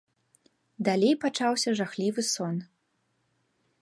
Далей 0.87 1.13
пачаўся 1.25 1.69
жахлівы 1.81 2.21
сон. 2.33 2.55